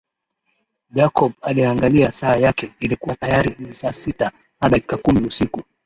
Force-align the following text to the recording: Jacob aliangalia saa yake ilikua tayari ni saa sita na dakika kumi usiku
Jacob 0.89 1.33
aliangalia 1.41 2.11
saa 2.11 2.35
yake 2.35 2.73
ilikua 2.79 3.15
tayari 3.15 3.55
ni 3.59 3.73
saa 3.73 3.93
sita 3.93 4.31
na 4.61 4.69
dakika 4.69 4.97
kumi 4.97 5.27
usiku 5.27 5.61